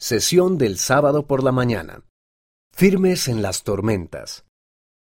[0.00, 2.04] Sesión del sábado por la mañana.
[2.72, 4.44] Firmes en las tormentas.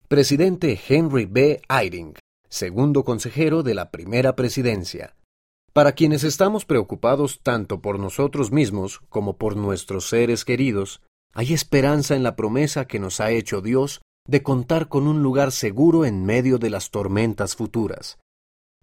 [0.07, 1.61] Presidente Henry B.
[1.69, 2.15] Eyring,
[2.49, 5.17] segundo consejero de la primera presidencia.
[5.73, 11.03] Para quienes estamos preocupados tanto por nosotros mismos como por nuestros seres queridos,
[11.35, 15.51] hay esperanza en la promesa que nos ha hecho Dios de contar con un lugar
[15.51, 18.19] seguro en medio de las tormentas futuras.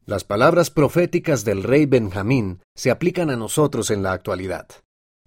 [0.06, 4.68] Las palabras proféticas del rey Benjamín se aplican a nosotros en la actualidad.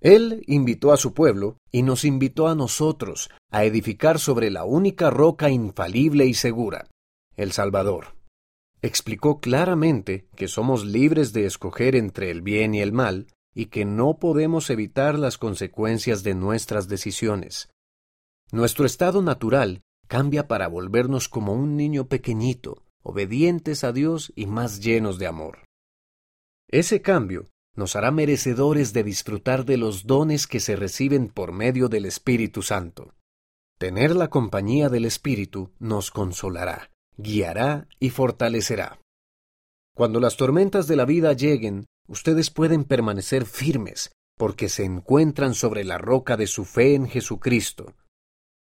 [0.00, 5.10] Él invitó a su pueblo y nos invitó a nosotros a edificar sobre la única
[5.10, 6.88] roca infalible y segura,
[7.36, 8.16] el Salvador.
[8.82, 13.86] Explicó claramente que somos libres de escoger entre el bien y el mal y que
[13.86, 17.70] no podemos evitar las consecuencias de nuestras decisiones.
[18.52, 24.80] Nuestro estado natural cambia para volvernos como un niño pequeñito, obedientes a Dios y más
[24.80, 25.64] llenos de amor.
[26.68, 31.88] Ese cambio nos hará merecedores de disfrutar de los dones que se reciben por medio
[31.88, 33.14] del Espíritu Santo.
[33.78, 38.98] Tener la compañía del Espíritu nos consolará, guiará y fortalecerá.
[39.94, 45.84] Cuando las tormentas de la vida lleguen, ustedes pueden permanecer firmes, porque se encuentran sobre
[45.84, 47.94] la roca de su fe en Jesucristo.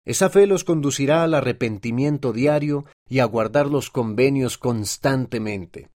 [0.05, 5.89] Esa fe los conducirá al arrepentimiento diario y a guardar los convenios constantemente.